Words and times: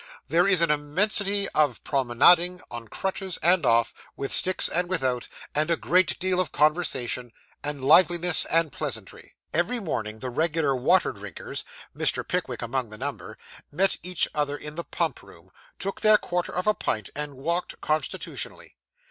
There 0.27 0.47
is 0.47 0.61
an 0.61 0.71
immensity 0.71 1.47
of 1.49 1.83
promenading, 1.83 2.61
on 2.71 2.87
crutches 2.87 3.37
and 3.43 3.63
off, 3.67 3.93
with 4.15 4.33
sticks 4.33 4.67
and 4.67 4.89
without, 4.89 5.27
and 5.53 5.69
a 5.69 5.77
great 5.77 6.17
deal 6.17 6.39
of 6.39 6.51
conversation, 6.51 7.31
and 7.63 7.85
liveliness, 7.85 8.45
and 8.45 8.71
pleasantry. 8.71 9.35
Every 9.53 9.79
morning, 9.79 10.17
the 10.17 10.31
regular 10.31 10.75
water 10.75 11.11
drinkers, 11.11 11.63
Mr. 11.95 12.27
Pickwick 12.27 12.63
among 12.63 12.89
the 12.89 12.97
number, 12.97 13.37
met 13.71 13.97
each 14.01 14.27
other 14.33 14.57
in 14.57 14.73
the 14.73 14.83
pump 14.83 15.21
room, 15.21 15.51
took 15.77 16.01
their 16.01 16.17
quarter 16.17 16.51
of 16.51 16.65
a 16.65 16.73
pint, 16.73 17.11
and 17.15 17.35
walked 17.37 17.79
constitutionally. 17.79 18.77